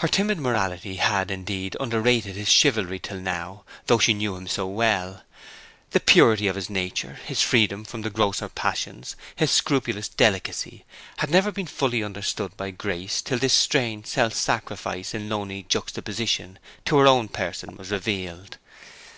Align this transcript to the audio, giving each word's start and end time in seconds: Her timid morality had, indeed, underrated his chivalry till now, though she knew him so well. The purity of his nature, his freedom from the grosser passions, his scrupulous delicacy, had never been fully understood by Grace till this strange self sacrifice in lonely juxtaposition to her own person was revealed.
Her 0.00 0.08
timid 0.08 0.38
morality 0.40 0.96
had, 0.96 1.30
indeed, 1.30 1.74
underrated 1.80 2.36
his 2.36 2.50
chivalry 2.50 2.98
till 2.98 3.16
now, 3.18 3.64
though 3.86 3.96
she 3.98 4.12
knew 4.12 4.36
him 4.36 4.46
so 4.46 4.66
well. 4.66 5.22
The 5.92 6.00
purity 6.00 6.48
of 6.48 6.54
his 6.56 6.68
nature, 6.68 7.18
his 7.24 7.40
freedom 7.40 7.82
from 7.82 8.02
the 8.02 8.10
grosser 8.10 8.50
passions, 8.50 9.16
his 9.34 9.50
scrupulous 9.50 10.08
delicacy, 10.10 10.84
had 11.16 11.30
never 11.30 11.50
been 11.50 11.66
fully 11.66 12.02
understood 12.04 12.54
by 12.58 12.72
Grace 12.72 13.22
till 13.22 13.38
this 13.38 13.54
strange 13.54 14.06
self 14.06 14.34
sacrifice 14.34 15.14
in 15.14 15.30
lonely 15.30 15.62
juxtaposition 15.66 16.58
to 16.84 16.98
her 16.98 17.06
own 17.06 17.28
person 17.28 17.74
was 17.76 17.90
revealed. 17.90 18.58